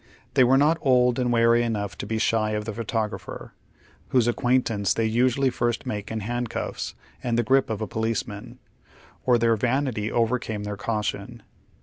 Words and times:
They 0.33 0.43
were 0.43 0.57
not 0.57 0.79
old 0.81 1.19
and 1.19 1.31
wary 1.31 1.61
enough 1.61 1.95
to 1.99 2.07
be 2.07 2.17
shy 2.17 2.53
of 2.53 2.65
the 2.65 2.73
photographer, 2.73 3.53
whose 4.07 4.27
acquaintance 4.27 4.95
they 4.95 5.05
usually 5.05 5.51
first 5.51 5.85
make 5.85 6.09
in 6.09 6.21
liandcuiTs 6.21 6.95
and 7.21 7.37
the 7.37 7.43
grip 7.43 7.69
of 7.69 7.81
a 7.81 7.87
policeman; 7.87 8.57
oi' 9.29 9.37
theii' 9.37 9.59
vanity 9.59 10.11
overcame 10.11 10.63
their 10.63 10.75
caution. 10.75 11.43